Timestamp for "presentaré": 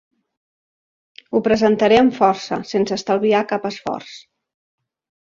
1.49-2.01